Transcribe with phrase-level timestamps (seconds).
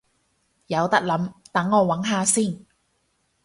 [0.65, 2.65] 有得諗，等我搵下先